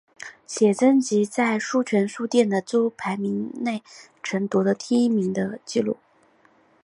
[0.47, 3.83] 写真集在书泉书店的周排名内
[4.23, 5.95] 曾夺得第一名的纪录。